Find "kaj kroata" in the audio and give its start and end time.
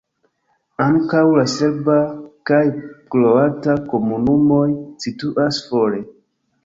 2.51-3.77